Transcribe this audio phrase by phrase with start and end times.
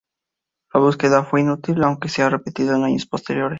[0.73, 3.49] La búsqueda fue inútil, aunque se ha repetido en años posteriores.